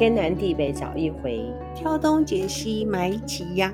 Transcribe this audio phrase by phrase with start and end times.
[0.00, 1.44] 天南地北找一回，
[1.74, 3.70] 挑东拣西买几样。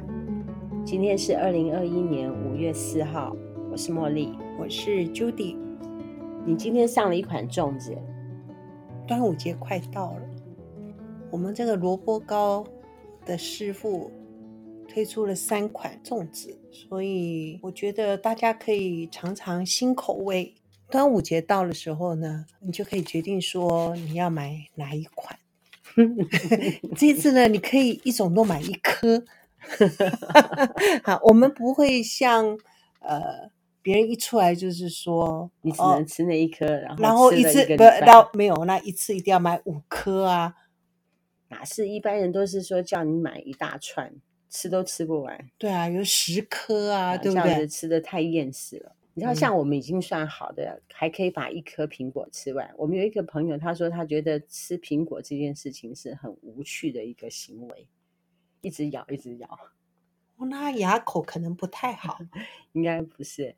[0.84, 3.36] 今天是二零二一年五月四号，
[3.70, 5.57] 我是茉莉，我是 Judy。
[6.44, 7.96] 你今天上了一款粽子，
[9.07, 10.22] 端午节快到了，
[11.30, 12.66] 我们这个萝卜糕
[13.24, 14.11] 的师傅
[14.88, 20.52] 推出了三款粽子，所以我觉得大家可以尝尝新口味。
[20.90, 25.38] 端午节到的时候呢，你就可以决定说你要买哪一款。
[26.96, 29.25] 这次呢，你可以一种都买一颗。
[31.03, 32.59] 好，我们不会像
[33.00, 33.50] 呃
[33.83, 40.55] 别人一出来就是说你只能吃那一颗，哦、然后然后一次不，然后没有那一次一定要买五颗啊？
[41.48, 44.12] 哪是一般人都是说叫你买一大串，
[44.50, 45.47] 吃都吃不完。
[45.56, 47.67] 对啊，有十颗啊，对不对？
[47.69, 48.95] 吃的太厌食了。
[49.19, 52.70] 你知道，像我们已经算好的，嗯、还可以把一颗苹果吃完。
[52.77, 57.89] 我们有一个朋友，他说他觉得吃苹果这件事情是很无趣的一个行为，
[58.61, 59.48] 一直咬，一直咬。
[60.37, 62.19] 哦，那牙口可能不太好，
[62.72, 63.56] 应该不是。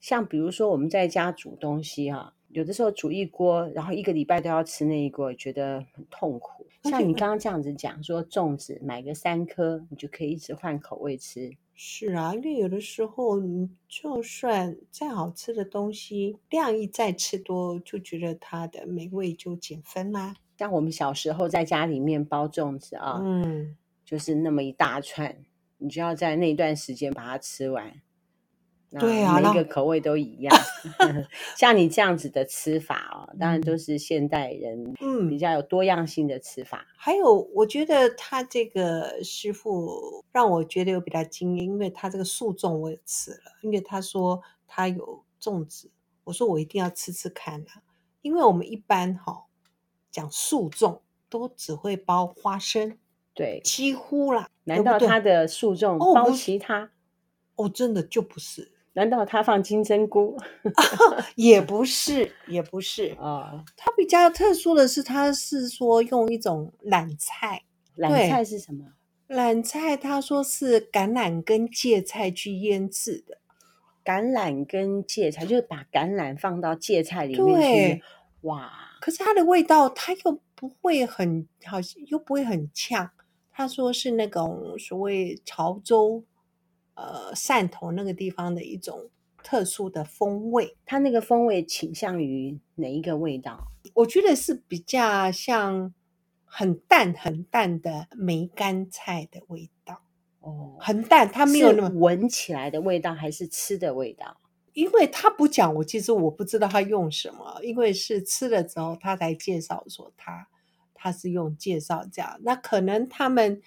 [0.00, 6.66] 像比如说我们在家煮东西哈、啊，有的时候煮一锅，然后一个礼拜都要吃那一锅，觉得很痛苦。
[6.82, 11.56] 像你刚刚这样子讲说，粽子买个三颗，你就可以一直换口味吃。
[11.80, 20.34] 是啊，因为有的时候你就算再好吃的东西，量一再吃多，就觉得它的美味就减分啦。
[20.58, 25.44] 像我们小时候在家里面包粽子啊，嗯，就是那么一大串，
[25.76, 28.02] 你就要在那段时间把它吃完。
[28.90, 30.56] 对啊，每一个口味都一样。
[31.56, 36.78] 像你这样子的吃法哦，当然都是现代人嗯比较有多样性的吃法。
[36.78, 45.90] 嗯、还有，我觉得他这个师傅让我觉得有比较惊艳，因为他这个素粽我也吃了，因为他说他有粽子，
[46.24, 47.82] 我说我一定要吃吃看啊，
[48.22, 49.42] 因为我们一般哈、哦、
[50.10, 52.96] 讲素粽都只会包花生，
[53.34, 54.48] 对，几乎啦。
[54.64, 56.84] 难道他的素粽包其他？
[57.56, 58.72] 哦，哦，真的就不是。
[58.98, 60.36] 难道他放金针菇？
[61.36, 63.64] 也不是，也不是啊。
[63.78, 67.62] 它比较特殊的是，它是说用一种懒菜。
[67.94, 68.84] 懒菜是什么？
[69.28, 73.38] 懒菜，他说是橄榄跟芥菜去腌制的。
[74.04, 78.02] 橄榄跟芥菜，就是把橄榄放到芥菜里面去。
[78.40, 78.72] 哇！
[79.00, 83.08] 可是它的味道，它又不会很好，又不会很呛。
[83.52, 86.24] 他说是那种所谓潮州。
[86.98, 89.08] 呃，汕头那个地方的一种
[89.44, 93.68] 特殊的风味，它那个风味倾向于哪一个味道？
[93.94, 95.94] 我觉得是比较像
[96.44, 100.02] 很淡很淡的梅干菜的味道。
[100.40, 104.36] 哦，很淡，它没有那么闻起来的味道，还是吃的味道？
[104.72, 110.48] 因为他不讲，我其实我不知道他用什么，因为是吃了之后他才介绍说他
[110.94, 113.62] 他是用介绍这样，那可能他们。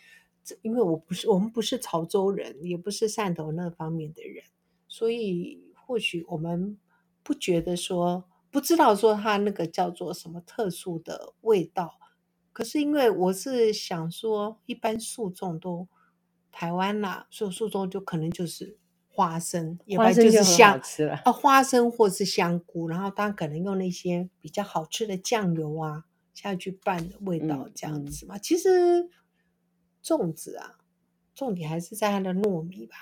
[0.64, 4.44] 因为我不是，我们不是潮州人，也不是汕头那方面的人，
[4.88, 6.78] 所以或许我们
[7.24, 12.00] 不觉得说，不知道说它那个叫做什么特殊的味道。
[12.52, 15.88] 可是因为我是想说，一般素粽都
[16.52, 18.78] 台湾啦，所以素粽就可能就是
[19.08, 20.82] 花生，要不然就是香
[21.24, 29.10] 啊，花生或是香菇，然后当然可能用那些比较好吃的酱油啊下去拌的味道这样子嘛，嗯嗯、其实。
[30.04, 30.80] 粽子啊，
[31.34, 32.96] 重点还是在它的糯米吧。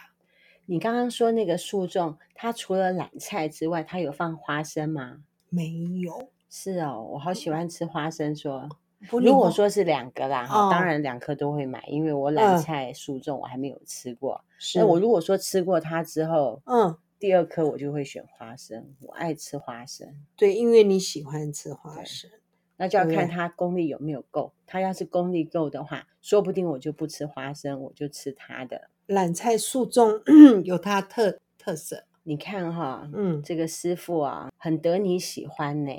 [0.65, 5.23] 你刚刚说那个素粽，它除了懒菜之外，它有放花生吗？
[5.49, 6.29] 没有。
[6.49, 8.35] 是哦，我好喜欢吃花生。
[8.35, 8.67] 说，
[9.11, 14.43] 如果说是两个啦，哈、哦，当然两颗都会买，因为我懒菜素粽我还没有吃过。
[14.75, 18.93] 那、呃、我如果说吃过它之后，嗯，第二颗我就会选花生。
[18.99, 20.15] 我爱吃花生。
[20.35, 22.29] 对，因为你喜欢吃花生。
[22.77, 24.53] 那就要看它功力有没有够。
[24.67, 30.21] 它要是功力够的话，说不定我就不吃花生，我就吃它的榄菜素粽，
[30.63, 32.05] 有它特特色。
[32.23, 35.91] 你看哈，嗯，这个师傅啊，很得你喜欢呢。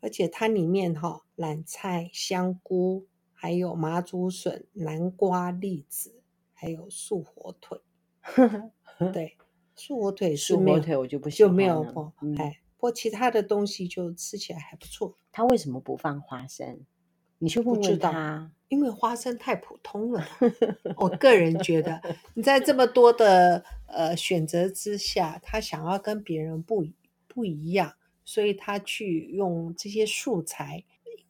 [0.00, 6.22] 而且它里面哈，榄菜、香菇，还有麻竹笋、南瓜、栗子，
[6.52, 7.80] 还有素火腿。
[9.12, 9.36] 对，
[9.74, 12.60] 素火腿是素火腿，我就不喜欢就没有不哎。
[12.76, 15.16] 或其他的东西就吃起来还不错。
[15.32, 16.80] 他为什么不放花生？
[17.44, 18.50] 你去问问他。
[18.68, 20.26] 因为花生太普通了。
[20.96, 22.00] 我个人觉得，
[22.34, 26.84] 你在这么多的呃选择之下，他想要跟别人不
[27.28, 27.92] 不一样，
[28.24, 30.82] 所以他去用这些素材。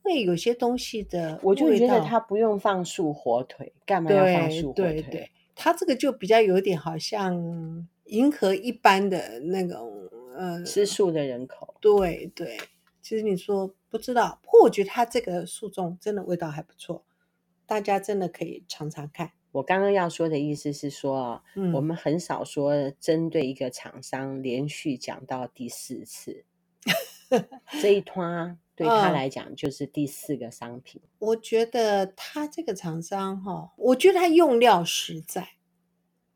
[0.06, 4.92] 因为有些东西的，我就觉得他不用放素火腿，干嘛要放素火腿？
[4.92, 9.92] 对对对，他这个就比较有点好像迎合一般的那种。
[10.36, 12.58] 呃，吃素的人口，对对，
[13.00, 17.04] 其实你说不知道，不过我觉得它这个素粽真的味道还不错，
[17.64, 19.30] 大家真的可以尝尝看。
[19.52, 26.44] 我刚刚要说的意思是说，嗯，我们很少说针对一个厂商连续讲到第四次，
[27.80, 31.00] 这一摊 对他来讲就是第四个商品。
[31.04, 35.50] 嗯，我觉得他这个厂商哈，我觉得他用料实在，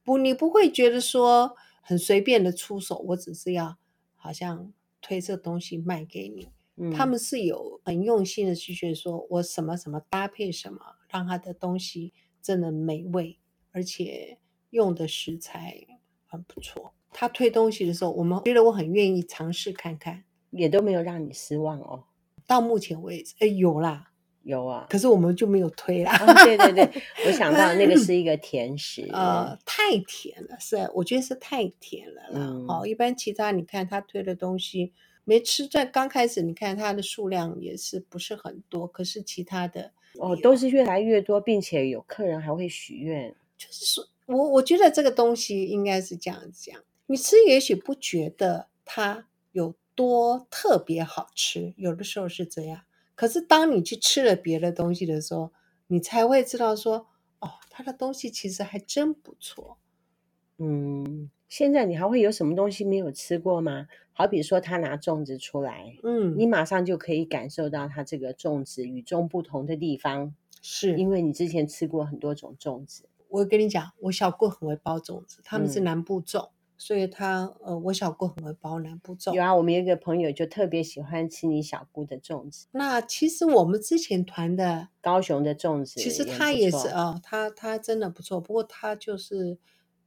[0.04, 3.76] 不，你不会觉得说很随便的出手，我只是要
[4.14, 6.50] 好像推这东西卖给你。
[6.78, 10.80] 嗯，他们是有很用心的去觉得说我什么什么搭配什么，
[11.10, 12.12] 让他的东西。
[12.40, 13.36] 真的美味，
[13.72, 14.38] 而且
[14.70, 15.86] 用的食材
[16.24, 16.94] 很不错。
[17.12, 22.04] 他推东西的时候，我们觉得我很愿意尝试看看，也都没有让你失望哦。
[22.46, 24.12] 到目前为止，哎，有啦，
[24.44, 26.16] 有啊，可是我们就没有推啦。
[26.26, 32.64] 哦、对对对，我想到那个是 一个甜食，呃，太甜了，是，我觉得是太甜了啦。
[32.66, 34.94] 好、嗯，一般其他你看他推的东西，
[35.28, 39.92] 没吃在刚开始，你看它的数量也是不是很多，可是其他的。
[40.14, 43.36] 哦，都是越来越多，并且有客人还会许愿。
[43.58, 52.80] 就是说，我我觉得这个东西应该是这样讲，你吃也许不觉得它有多特别好吃，有的时候是这样。
[53.14, 55.52] 可是当你去吃了别的东西的时候，
[55.88, 57.06] 你才会知道说，
[57.40, 59.76] 哦，它的东西其实还真不错。
[60.56, 63.86] 嗯，现在你还会有什么东西没有吃过吗？
[64.12, 73.04] 好比说，他拿粽子出来，嗯，你马上就可以感受到他这个粽子与众不同的地方，是因为你之前吃过很多种粽子。
[73.28, 79.32] 我跟你讲，我小姑很会包粽子，他们是南部粽，嗯、所以他呃，我小姑很会包南部粽。
[79.32, 82.66] 有啊，我们有一个朋友就特别喜欢吃你小姑的粽子。
[82.72, 89.58] 那其实我们之前团的高雄的粽子，其实他也是啊、哦，他他真的不错，不过他就是。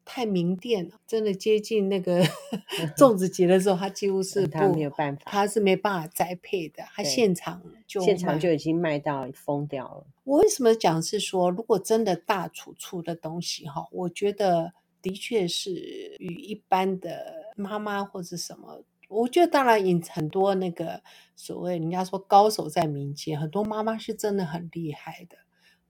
[0.04, 2.24] 太名店了，真的接近那个
[2.98, 10.06] 粽子节的时候，他几乎是不他没有办法，他是没办法栽培的，他现场就现场就已经卖到疯掉了。
[10.24, 15.72] 我为什么讲是说，如果真的大厨出的东西哈，我觉得的确是
[16.20, 21.02] 与一般的妈妈或者什么，我觉得当然引很多那个
[21.36, 25.38] 所谓人家说高手在民间，很多妈妈是真的很厉害的。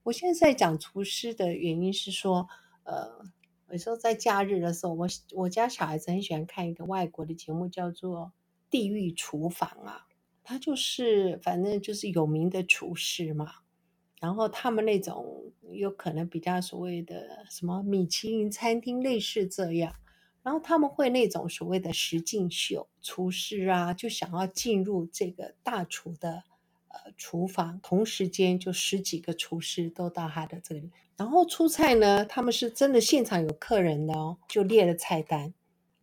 [0.03, 2.47] 我现在在讲厨师的原因是说，
[2.83, 3.31] 呃。
[3.71, 8.25] 有时候在假日的时候，我我家小孩子很喜欢看一个外国的节目，叫做
[8.69, 10.07] 《地狱厨房》啊。
[10.43, 13.53] 他就是反正就是有名的厨师嘛，
[14.19, 19.95] 然后他们那种有可能比较所谓的什么米其林餐厅类似这样，
[20.43, 26.43] 然后他们会那种所谓的实境秀，厨师啊就想要进入这个大厨的。
[26.93, 30.91] 呃，厨房同时间就十几个厨师都到他的这里，
[31.21, 35.53] 然后出菜呢，他们是真的现场有客人的哦，就列了菜单，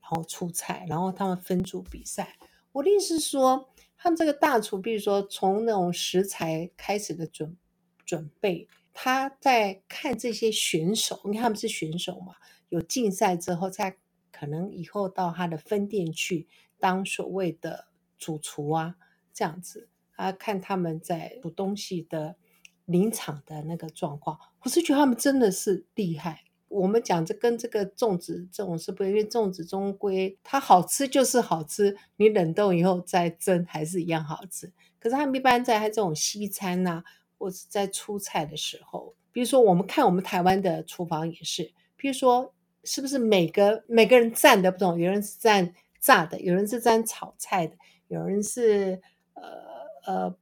[0.00, 2.36] 然后出菜，然后他们分组比赛。
[2.70, 7.56] 我的意思是说，他们这个大厨，比如说从那种食材开始的准
[8.06, 12.36] 准备，他在看这些选手，因为他们是选手嘛，
[12.68, 13.96] 有竞赛之后，再
[14.30, 16.46] 可能以后到他的分店去
[16.78, 18.94] 当所谓的主厨啊，
[19.34, 19.88] 这样子。
[20.14, 22.36] 啊，看他们在煮东西的
[22.88, 26.42] 临场的那个状况，我是觉得他们真的是厉害。
[26.68, 34.72] 我们讲这跟这个粽子这种是不，因为粽子终归它好吃就是好吃，你冷冻以后再蒸还是一样好吃。
[34.98, 37.04] 可是他们一般在他这种西餐呐、
[37.36, 47.76] 或者在出菜的时候，比如说我们看我们台湾的厨房也是，比如说是不是每个每个人蘸的不同，有人是蘸炸的，有人是蘸炒菜的，
[48.08, 49.00] 有人是
[49.34, 49.68] 呃。
[50.06, 50.34] 呃，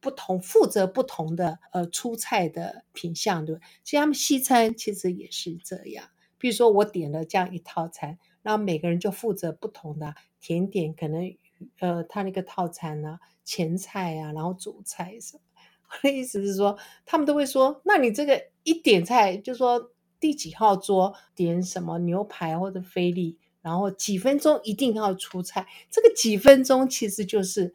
[0.00, 3.60] 不同负责不同的呃出菜的品相，对吧？
[3.82, 6.08] 其实他们西餐其实也是这样。
[6.38, 11.36] 比如说我点了这样一套餐，然后每个人就负责不同的甜点，可能
[11.80, 15.42] 呃他那个套餐呢、前菜啊，然后主菜什么。
[15.90, 19.90] 我的意思是说，他们都会说，那你这个一点菜，就说
[20.20, 25.66] 第几号桌点什么牛排或者菲力，然后几分钟一定要出菜。
[25.90, 27.74] 这个几分钟其实就是。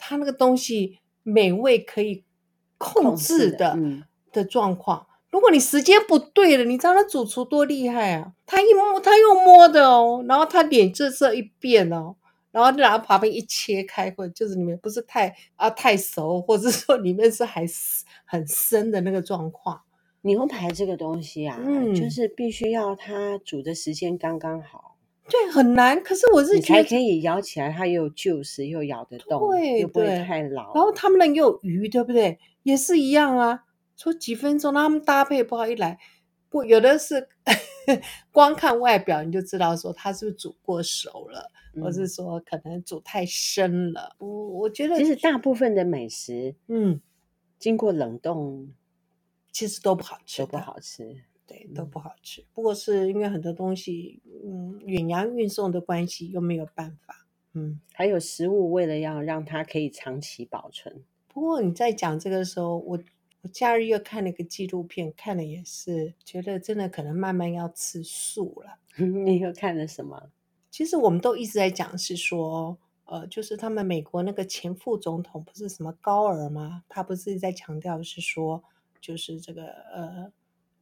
[0.00, 2.24] 他那个东西美味可以
[2.78, 8.32] 控制的的，嗯、的状况，如果你时间不对了，你知道那主厨多厉害啊？
[8.46, 12.16] 他一摸，他又摸的哦，然后他脸这色一变哦，
[12.50, 17.66] 然后就拿旁边一切开，或者就是里面不是太啊太熟，或者说里面是还
[18.24, 19.82] 很深的那个状况。
[20.22, 24.87] 牛排这个东西啊，嗯，就是必须要它煮的时间刚刚好。
[25.28, 26.02] 对，很难。
[26.02, 30.74] 可是我是觉得才可以咬起来，它又就是又咬得动，对，又不会太老。
[30.74, 32.38] 然后他们那又有鱼，对不对？
[32.62, 33.64] 也是一样啊。
[33.96, 35.98] 说几分钟，他们搭配不好，一来
[36.48, 37.28] 不有的是
[38.32, 44.14] 光看外表你就知道说它是不是煮过熟了，嗯、或是说可能煮太深了。
[44.18, 47.00] 我我觉得其实大部分的美食，嗯，
[47.58, 48.72] 经过冷冻。
[49.50, 51.16] 其实都不好吃，都不好吃，
[51.48, 52.44] 对，都不好吃。
[52.52, 57.26] 不过是因为很多东西，嗯，远洋运送的关系，又没有办法。
[57.54, 61.02] 嗯，还有食物，为了要让它可以长期保存。
[61.26, 62.98] 不过你在讲这个时候，我
[63.40, 68.78] 我假日又看了一个纪录片，看了也是觉得真的可能慢慢要吃素了。
[69.02, 70.30] 你又看了什么？
[70.70, 72.76] 其实我们都一直在讲，是说，
[73.06, 76.84] 呃，就是他们美国那个前副总统不是什么高尔吗？
[76.88, 78.62] 他不是在强调是说，
[79.00, 80.30] 就是这个呃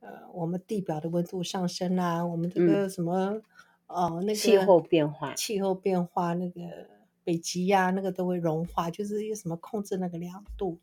[0.07, 3.31] 呃，我们地表的温度上升啊，我们这个什么。
[3.31, 3.43] 嗯
[3.89, 6.61] 哦，那个气候变化，气候变化，那个
[7.23, 10.81] 北极呀，那个都会融化，就是一个什么控制那个两度。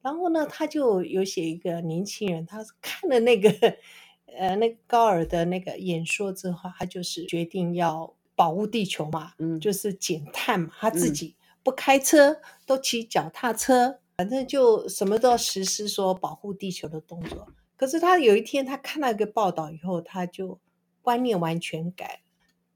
[0.00, 3.50] 然后呢，他就有写一个年轻人，他看了那个
[4.38, 17.48] 呃那个高尔的那个演说之后，他就是决定要保护地球嘛，嗯，就是减碳嘛，他自己不开车，嗯，都骑脚踏车，反正就什么都要实施说保护地球的动作。
[17.76, 20.58] 可是他有一天他看到一个报道以后，他就
[21.02, 22.20] 观念完全改了。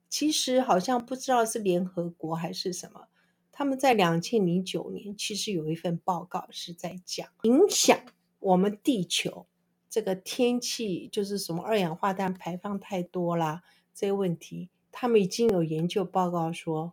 [0.09, 3.09] 其实好像不知道是联合国还是什么，
[3.52, 7.99] 他们在两千零九年其实有一份报告是在讲影响
[8.40, 9.47] 我们地球
[9.88, 13.62] 这个天气，就是什么二氧化碳排放太多啦
[13.95, 16.92] 这些问题，他们已经有研究报告说，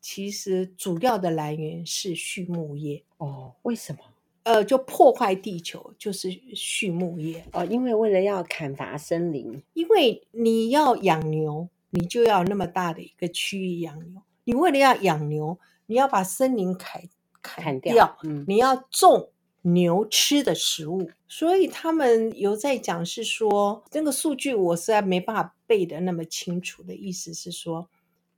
[0.00, 3.04] 其实主要的来源是畜牧业。
[3.18, 4.00] 哦，为什么？
[4.46, 7.44] 呃，就破坏地球就是畜牧业。
[7.52, 11.68] 哦，因为为了要砍伐森林，因为你要养牛。
[11.90, 17.00] 你就要那么大的一个区域养牛，你为了要养牛，你要把森林砍
[17.40, 19.30] 砍掉，你要种
[19.62, 21.08] 牛吃的食物。
[21.26, 27.88] 所以他们有在讲是说，那个数据我实在没办法背的那么清楚的意思是说，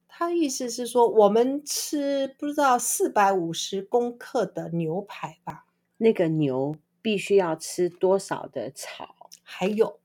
[0.07, 5.65] 他意思是说，我们吃不知道四百五十公克的牛排吧？
[5.99, 9.14] 那个牛必须要吃多少的草？
[9.43, 10.00] 还有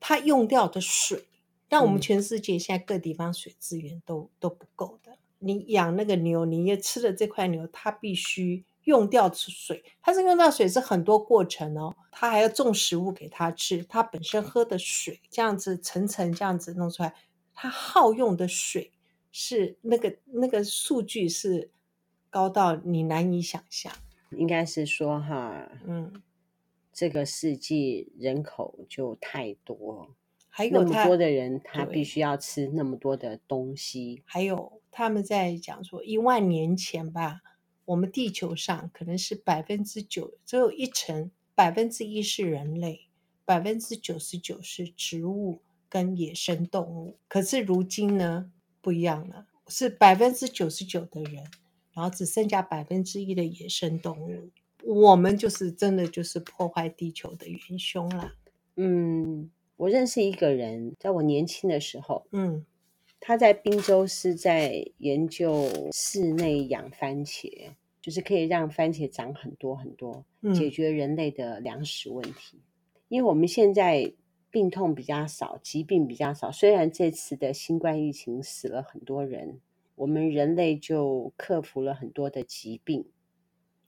[0.00, 1.26] 它用掉的水。
[1.68, 5.16] 但我们全世界现在各地方水资源都、嗯、都不够的。
[5.38, 9.82] 你养那个牛，你也吃了这块牛，它必须用掉水。
[10.02, 17.14] 它是用掉水是很多过程哦，它还要种食物给它吃，它本身喝的水这样子层层这样子弄出来，
[17.54, 18.92] 它耗用的水
[19.32, 21.70] 是那个那个数据是
[22.28, 23.90] 高到你难以想象。
[24.36, 26.22] 应该是说哈，嗯，
[26.92, 30.14] 这个世纪人口就太多。
[30.54, 34.22] 还有那么多的人，他必须要吃那么多的东西。
[34.26, 37.40] 还有他们在讲说，一万年前吧，
[37.86, 43.08] 我们地球上可能是百分之九，只有一成，百分之一是人类，
[43.46, 47.16] 百分之九十九是植物跟野生动物。
[47.28, 51.44] 可是如今呢，不一样了，是百分之九十九的人，
[51.94, 54.50] 然后只剩下百分之一的野生动物。
[54.84, 58.32] 我们就是真的就是破坏地球的元凶了。
[58.76, 59.50] 嗯。
[59.76, 62.64] 我认识一个人，在我年轻的时候，嗯，
[63.18, 67.70] 他在滨州是在研究室内养番茄，
[68.00, 72.58] 就是可以让番茄长很多很多，解决人类的粮食问题。
[72.58, 72.60] 嗯。
[73.08, 74.12] 因为我们现在
[74.52, 79.58] 病痛比较少，疾病比较少，虽然这次的新冠疫情死了很多人，
[79.94, 83.06] 我们人类就克服了很多的疾病。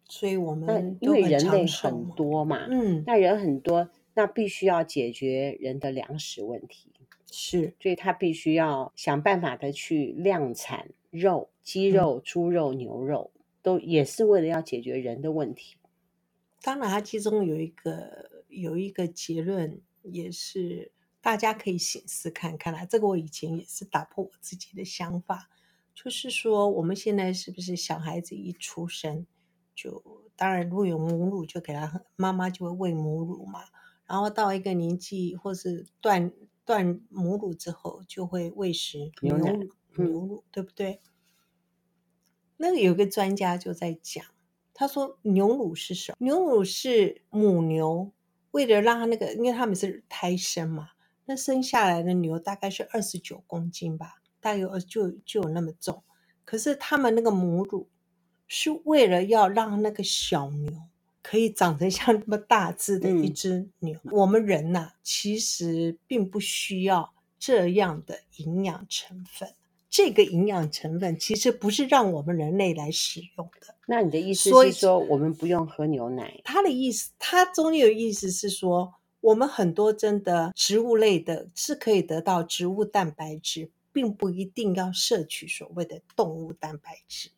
[0.08, 3.90] 所以我们因为人类很多嘛，嗯，那人很多。
[4.16, 6.92] 那必须要解决人的粮食问题，
[7.32, 15.74] 是，所以他必须要想办法的去量产肉，鸡肉、猪肉、牛肉，都也是为了要解决人的问题。
[16.62, 22.84] 当然，它其中有一个有一个结论，也是大家可以省思看看啦。
[22.84, 25.50] 这个我以前也是打破我自己的想法，
[25.94, 29.26] 就是说我们现在是不是小孩子一出生
[29.74, 30.02] 就，
[30.36, 33.60] 当然如果有母乳，就给他妈妈就会喂母乳嘛。
[34.06, 36.30] 然后到一个年纪，或是断
[36.64, 39.46] 断母乳之后，就会喂食牛乳，
[39.96, 41.00] 牛乳、嗯、对不对？
[42.56, 44.24] 那个有个专家就在讲，
[44.74, 46.16] 他说牛乳是什么？
[46.18, 48.12] 牛乳是母牛
[48.50, 50.90] 为了让它那个，因为他们是胎生嘛，
[51.24, 56.02] 那生下来的牛大概是二十九公斤吧，大约就就有那么重。
[56.44, 57.88] 可是他们那个母乳
[58.46, 60.70] 是为了要让那个小牛。
[61.26, 63.98] 可以长成像那么大只的一只牛。
[64.02, 69.48] 嗯、我们人呐、啊，其实并不需要这样的营养成分。
[69.88, 73.74] 这个营养成分其实不是让我们人类来使用的。
[73.86, 76.42] 那你的意思是说，我们不用喝牛奶？
[76.44, 87.30] 他的意思，他中间有意思是说，我们很多真的植物类的是可以得到植物蛋白质，并不一定要摄取所谓的动物蛋白质。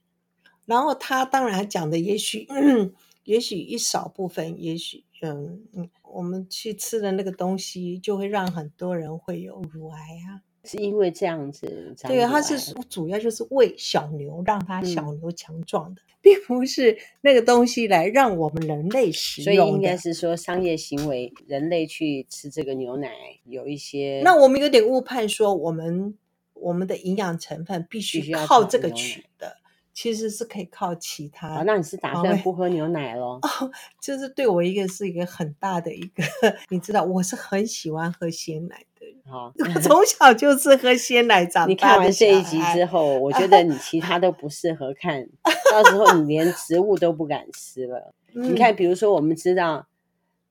[0.65, 2.47] 然后他当然讲的也许。
[2.49, 2.93] 嗯
[3.27, 10.47] 也许一少部分，也许嗯嗯，我们去吃的那个东西，就会让很多人会有乳癌啊。
[10.63, 19.57] 是因为这样子，对，它是主要就是喂小牛，让它小牛强壮的，嗯、并不是那个东西来让我们人类食用。
[19.57, 23.11] 所以应该是说商业行为，人类去吃这个牛奶
[23.43, 24.21] 有一些。
[24.23, 26.17] 那我们有点误判，说我们
[26.67, 29.57] 我们的营养成分必须靠这个取的。
[29.95, 31.61] 其实是可以靠其他。
[31.61, 33.39] 哦，那你是打算不喝牛奶咯？
[33.41, 36.23] 哦， 就是对我一个是一个很大的一个，
[36.69, 39.07] 你知道，我是很喜欢喝鲜奶的。
[39.25, 41.69] 好， 我 从小就是喝鲜奶长大的。
[41.71, 45.27] 你看完这一集之后，我觉得你其他都不适合看，
[45.73, 48.13] 到时候你连植物都不敢吃了。
[48.35, 49.87] 嗯，你看，比如说我们知道。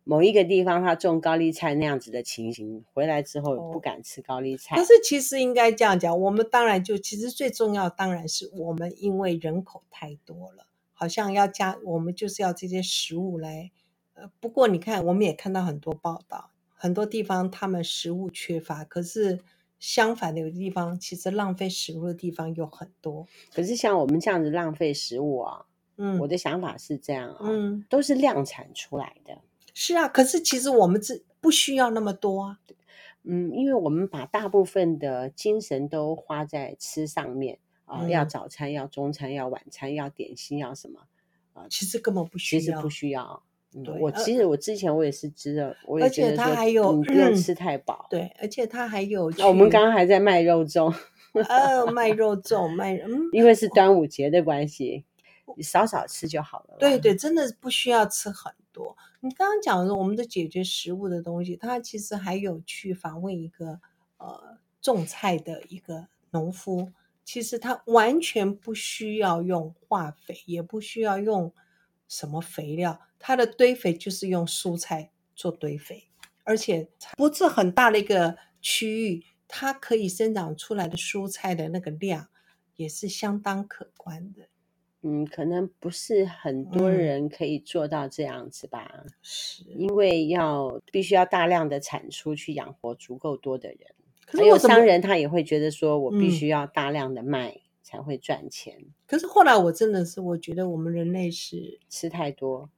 [0.07, 4.75] 某一个地方，他种高丽菜那样子的情形，回来之后不敢吃高丽菜。
[4.75, 13.71] 可、哦、是其实应该这样讲，我们当然就其实最重要，当然是我们因为人口太多了，好像要加，我们就是要这些食物来。
[14.13, 19.39] 呃，不过你看，我们也看到很多报道，很多地方他们食物缺乏，可是
[19.79, 23.25] 相反的，有的地方其实浪费食物的地方有很多。
[23.53, 25.65] 可是像我们这样子浪费食物啊，
[25.97, 29.39] 嗯，我的想法是这样啊，嗯，都是量产出来的。
[29.75, 32.59] 是啊，可是其实我们这不需要那么多啊。
[33.23, 41.01] 嗯，因为我们把大部分的精神都花在吃上面啊、要早餐，要中餐，要晚餐，要点心，要什么
[41.53, 41.67] 啊、呃？
[41.69, 43.43] 其实根本不需要，其实不需要。
[43.75, 48.07] 嗯、我其实我之前我也是知道，我也觉得他还有不要吃太饱。
[48.09, 49.25] 对，而且他还有。
[49.45, 50.95] 我们刚刚还在卖肉粽。
[51.49, 55.03] 呃，卖肉粽，卖嗯， 因为是端午节的关系，
[55.57, 56.77] 你少少吃就好了。
[56.79, 58.97] 对对，真的不需要吃很多。
[59.21, 63.79] 你刚刚讲的，我们的解决食物的东西，他其实还有去访问一个
[64.17, 66.91] 呃种菜的一个农夫，
[67.23, 71.53] 其实他完全不需要用化肥，也不需要用
[72.09, 76.09] 什么肥料，他的堆肥就是用蔬菜做堆肥，
[76.43, 82.27] 而且不是很大的一个区域，它可以生长出来的蔬菜的那个量
[82.75, 84.49] 也是相当可观的。
[85.07, 93.79] 嗯，可能不是很多人可以做到这样子吧，嗯、是因为要必须要大量的产出去养活足够多的人，
[94.25, 98.77] 可是还有商人他也会觉得说我必须要大量的卖才会赚钱。
[98.79, 102.71] 嗯、可是后来我真的是我觉得我们人类是吃太多，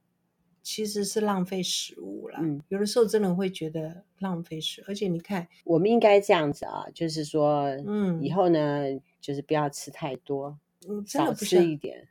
[0.62, 2.40] 其实是浪费食物了。
[2.42, 8.84] 嗯，有的时候真的会觉得浪费食，而且你看，我们应该这样子啊，就是说，嗯，以后呢，
[9.18, 12.06] 就是不要吃太多，嗯，少吃一点。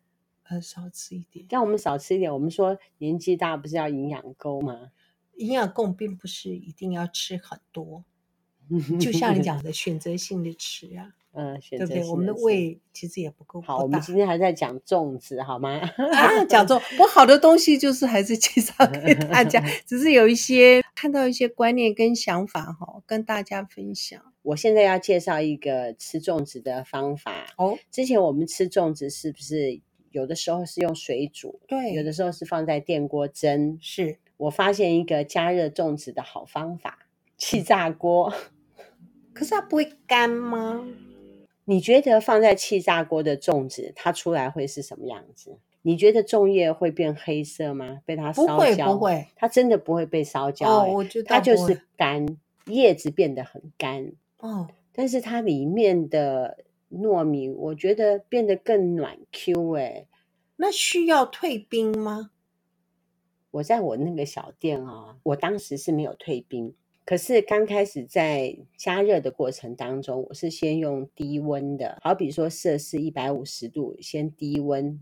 [0.49, 2.33] 呃，少吃一点，让我们少吃一点。
[2.33, 4.91] 我们说年纪大不是要营养够吗？
[5.35, 8.03] 营养够并不是一定要吃很多，
[8.99, 12.09] 就像你讲的 选择性的吃啊，嗯，选择对不对？
[12.09, 13.61] 我们的胃其实也不够。
[13.61, 15.77] 好，我们今天还在讲粽子，好吗？
[15.77, 24.19] 啊，讲粽，我好的东西就是还是介绍给大家， 只是有一些看到一些观念跟想法哈，跟大家分享。
[24.41, 27.77] 我现在要介绍一个吃粽子的方法哦。
[27.91, 29.81] 之前我们吃粽子是不是？
[30.17, 33.77] 有的时候是用水煮，对；有的时候是放在电锅蒸。
[33.79, 37.05] 是我发现一个加热粽子的好方法，
[37.37, 38.33] 气炸锅。
[39.31, 40.83] 可是它不会干吗？
[41.65, 45.59] 你觉得放在气炸锅的粽子，它出来会是什么样子？
[45.83, 47.99] 你觉得粽叶会变黑色吗？
[48.03, 48.55] 被它烧焦？
[48.55, 50.67] 不会，不会，它真的不会被烧焦。
[50.67, 52.25] 哦，我觉得它就是干，
[52.65, 54.11] 叶子变得很干。
[54.39, 56.65] 哦，但是它里面的。
[56.89, 60.07] 糯米，我觉得变得更暖 Q 哎，
[60.55, 62.31] 那需要退冰吗？
[63.51, 66.73] 我在我那个小店啊，我当时是没有退冰，
[67.05, 75.01] 可是刚开始在加热的过程当中，我是先用低温的，好比说摄氏一百五十度，先低温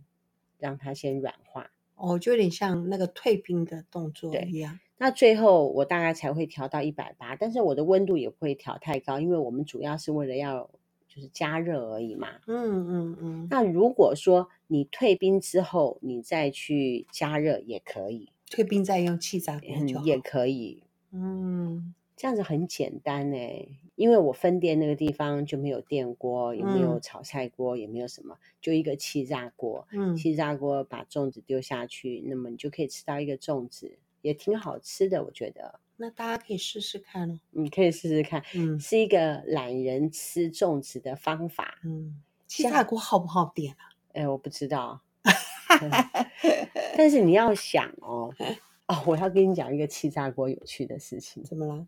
[0.58, 1.71] 让它先软化。
[1.95, 4.80] 哦，就有点像那个退冰的动作一样。
[4.98, 10.71] 那最后我大概才会调到一百八，但是我的温度也不会调太高，因为我们主要是为了要。
[11.15, 12.28] 就是加热而已嘛。
[12.45, 13.47] 嗯嗯嗯。
[13.49, 18.30] 那如果说你退冰之后，你再去加热也可以。
[18.51, 19.69] 退冰再用气炸锅
[20.04, 20.84] 也可以。
[21.12, 29.88] 嗯，这样子很简单哎，因为我分店那个地方就没有电锅，也没有炒菜锅，也没有什么，就一个气炸锅。
[29.93, 35.79] 嗯，气炸锅把粽子丢下去，那么你就可以吃到一个粽子，也挺好吃的，我觉得。
[35.97, 37.39] 那大家可以试试看哦。
[37.51, 41.77] 你可以试试看，嗯，是一个懒人吃粽子的方法。
[41.83, 43.93] 嗯，气炸锅好不好点啊？
[44.13, 45.01] 哎，我不知道。
[46.97, 48.33] 但是你要想哦，
[48.88, 51.43] 哦，我要跟你讲一个气炸锅有趣的事情。
[51.43, 51.85] 怎么了？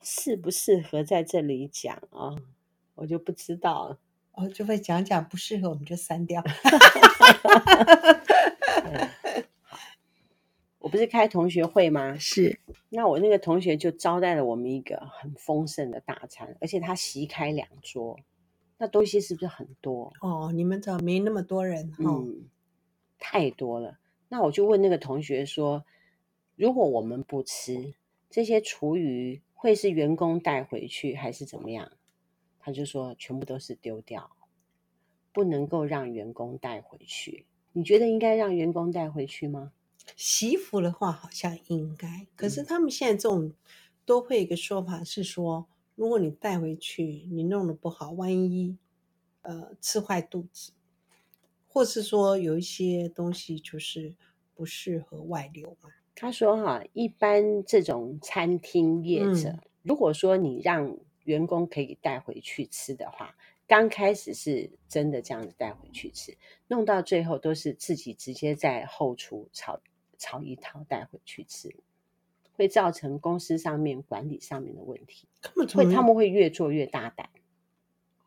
[0.00, 2.30] 适不适合在这里讲啊？
[2.30, 2.40] 哦，
[2.94, 3.98] 我就不知道了。
[4.32, 6.40] 哦，就会讲讲不适合，我们就删掉。
[10.78, 12.16] 我不是开同学会吗？
[12.18, 12.60] 是。
[12.88, 18.18] 那我那个同学就招待了我们一个很丰盛的大餐，而且他席开两桌，
[18.78, 20.12] 那东西是不是很多？
[20.20, 22.24] 哦，你们这没那么多人哦。
[22.24, 22.48] 嗯，
[23.18, 23.98] 太多了。
[24.28, 25.84] 那我就问那个同学说，
[26.54, 27.94] 如果我们不吃
[28.30, 31.92] 这些厨余，会是员工带回去还是怎么样？
[32.60, 34.30] 他就说全部都是丢掉，
[35.32, 37.46] 不能够让员工带回去。
[37.72, 39.72] 你觉得应该让员工带回去吗？
[40.16, 43.52] 媳妇的话好像应该，可是他们现在这种
[44.04, 48.76] 都会有一个说法是说，如果你带回去，你弄得不好，万一
[49.42, 50.72] 呃吃坏肚子，
[51.68, 54.14] 或是说有一些东西就是
[54.54, 55.90] 不适合外流嘛。
[56.14, 69.78] 他说哈，一般这种餐厅业者，嗯、如果说你让员工可以带回去吃的话，刚开始是真的这样子带回去吃，弄到最后都是自己直接在后厨炒。
[70.18, 71.74] 炒一套带回去吃，
[72.54, 75.28] 会造成公司上面管理上面的问题。
[75.54, 77.30] 会他们会越做越大胆，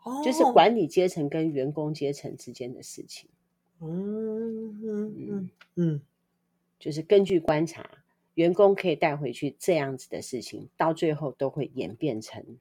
[0.04, 3.30] 哦，就是管理阶层跟员工阶层之间的事情。
[3.82, 6.02] 嗯嗯嗯嗯，
[6.80, 7.90] 就是根据观察，
[8.36, 12.58] 员工可以带回去这样子的事情，到最后都会演变成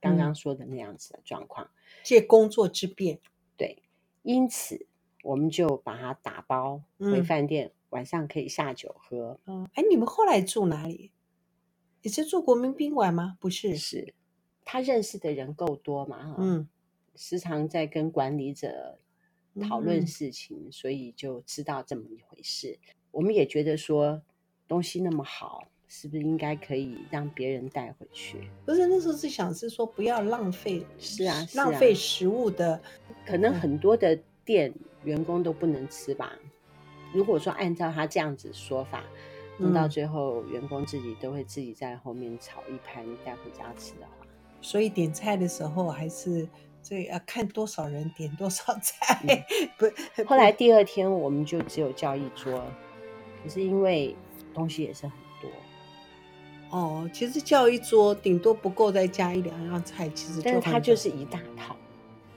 [0.00, 1.70] 刚刚说的那样子的状况。
[2.02, 3.18] 借工作之便，
[3.56, 3.82] 对，
[4.22, 4.86] 因此
[5.22, 7.68] 我们就把它打包回饭店。
[7.68, 9.38] 嗯晚上可以下酒喝。
[9.46, 11.12] 嗯，哎，你们后来住哪里？
[12.02, 13.38] 你是住国民宾馆吗？
[13.40, 14.12] 不是，是
[14.64, 16.34] 他认识的人够多嘛？
[16.38, 16.68] 嗯，
[17.14, 18.98] 时常在跟管理者
[19.62, 22.76] 讨论事情，嗯，所以就知道这么一回事。
[23.12, 24.20] 我们也觉得说
[24.66, 28.50] 东西那么好，是不是应该可以让别人带回去？
[28.66, 32.82] 不是，那时候是想是说不要浪费，是啊，浪费食物的，
[33.24, 36.36] 可能很多的店员工都不能吃吧。
[37.14, 39.04] 如果说按照他这样子说法，
[39.56, 44.26] 弄到最后员工自己都会自己在后面炒一盘带回家吃的话，
[44.60, 46.48] 所以点菜的时候还是
[46.82, 49.20] 这要看多少人点多少菜。
[49.28, 49.38] 嗯、
[49.78, 52.64] 不，后来第二天我们就只有叫一桌，
[53.44, 54.16] 可是因为
[54.52, 55.48] 东西也是很多。
[56.70, 61.76] 哦，其实叫一桌顶多不够再加一两样菜，其实就但是它就是一大套。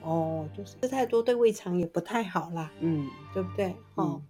[0.02, 2.70] 哦，就是吃太多对胃肠也不太好啦。
[2.78, 3.74] 嗯，对不对？
[3.96, 4.22] 哦。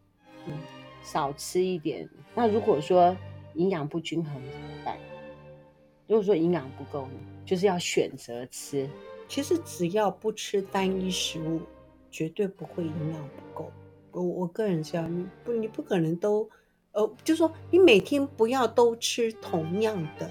[1.03, 2.09] 少吃一点。
[2.35, 3.17] 那如果说
[3.55, 4.97] 营养不均衡怎么办？
[6.07, 8.89] 如果说营养不够呢，就是要选择吃。
[9.29, 11.61] 其实只要不吃单一食物，
[12.11, 13.71] 绝对不会营养不够。
[14.13, 16.49] 我我个人这样，你不你不可能都，
[16.93, 20.31] 呃，就说你每天不要都吃同样的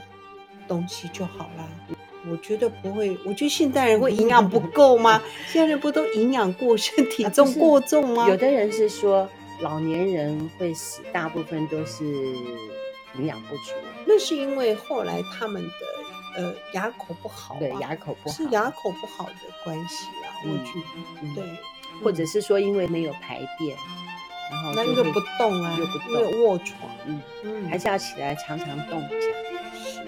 [0.67, 1.69] 东西就好啦。
[2.29, 3.15] 我觉得不会。
[3.23, 5.21] 我觉得现代人会营养不够吗？
[5.47, 8.27] 现在人不都营养过剩、体重过重吗？
[8.27, 9.29] 有的人是说。
[9.61, 12.05] 老年人会死，大部分都是
[13.15, 13.73] 营养不足。
[14.05, 20.29] 那是因为后来他们的呃牙口不好，对，牙口不好，是牙口不好的关系啊。
[20.43, 21.43] 我觉得对，
[22.03, 23.75] 或者是说因为没有排便，
[24.51, 29.27] 然后那又不动啊，又不动，卧床，嗯嗯，还是要起来常常动一下。
[29.73, 30.01] 是，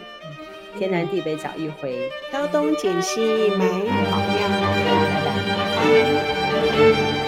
[0.77, 4.49] 天南地北找一回，挑东拣西买好呀，
[4.85, 4.93] 拜
[7.13, 7.18] 拜。